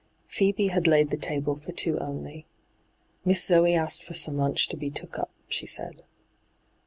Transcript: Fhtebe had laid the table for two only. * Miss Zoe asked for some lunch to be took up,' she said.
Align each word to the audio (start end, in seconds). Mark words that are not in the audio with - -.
Fhtebe 0.27 0.71
had 0.71 0.87
laid 0.87 1.11
the 1.11 1.15
table 1.15 1.55
for 1.55 1.71
two 1.73 1.99
only. 1.99 2.47
* 2.87 3.23
Miss 3.23 3.45
Zoe 3.45 3.75
asked 3.75 4.03
for 4.03 4.15
some 4.15 4.35
lunch 4.35 4.67
to 4.69 4.75
be 4.75 4.89
took 4.89 5.19
up,' 5.19 5.29
she 5.47 5.67
said. 5.67 6.01